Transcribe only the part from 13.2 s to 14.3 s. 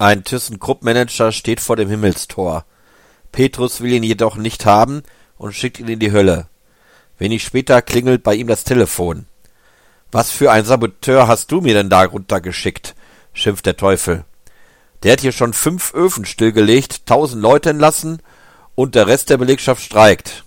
schimpft der Teufel.